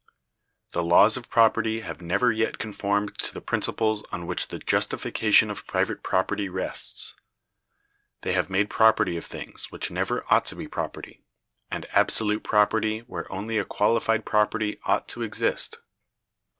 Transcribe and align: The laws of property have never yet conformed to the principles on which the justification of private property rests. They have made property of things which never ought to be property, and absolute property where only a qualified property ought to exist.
The 0.71 0.81
laws 0.81 1.15
of 1.15 1.29
property 1.29 1.81
have 1.81 2.01
never 2.01 2.31
yet 2.31 2.57
conformed 2.57 3.19
to 3.19 3.31
the 3.31 3.39
principles 3.39 4.01
on 4.11 4.25
which 4.25 4.47
the 4.47 4.57
justification 4.57 5.51
of 5.51 5.67
private 5.67 6.01
property 6.01 6.49
rests. 6.49 7.13
They 8.21 8.33
have 8.33 8.49
made 8.49 8.67
property 8.67 9.15
of 9.15 9.25
things 9.27 9.71
which 9.71 9.91
never 9.91 10.25
ought 10.33 10.45
to 10.45 10.55
be 10.55 10.67
property, 10.67 11.21
and 11.69 11.85
absolute 11.91 12.41
property 12.41 13.01
where 13.01 13.31
only 13.31 13.59
a 13.59 13.63
qualified 13.63 14.25
property 14.25 14.79
ought 14.85 15.07
to 15.09 15.21
exist. 15.21 15.77